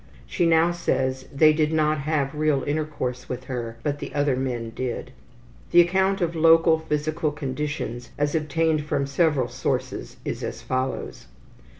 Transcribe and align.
She 0.25 0.47
now 0.47 0.71
says 0.71 1.27
they 1.31 1.53
did 1.53 1.71
not 1.71 1.99
have 1.99 2.33
real 2.33 2.63
intercourse 2.63 3.29
with 3.29 3.43
her, 3.43 3.77
but 3.83 3.99
the 3.99 4.15
other 4.15 4.35
men 4.35 4.71
did. 4.75 5.11
The 5.69 5.81
account 5.81 6.21
of 6.21 6.35
local 6.35 6.79
physical 6.79 7.31
conditions 7.31 8.09
as 8.17 8.33
obtained 8.33 8.83
from 8.85 9.05
several 9.05 9.47
sources 9.47 10.17
is 10.25 10.43
as 10.43 10.63
follows. 10.63 11.27